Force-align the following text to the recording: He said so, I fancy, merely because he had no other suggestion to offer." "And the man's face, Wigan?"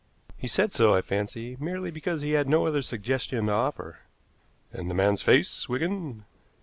He 0.35 0.47
said 0.47 0.73
so, 0.73 0.95
I 0.95 1.01
fancy, 1.03 1.55
merely 1.59 1.91
because 1.91 2.21
he 2.21 2.31
had 2.31 2.49
no 2.49 2.65
other 2.65 2.81
suggestion 2.81 3.45
to 3.45 3.51
offer." 3.51 3.99
"And 4.73 4.89
the 4.89 4.95
man's 4.95 5.21
face, 5.21 5.69
Wigan?" 5.69 6.25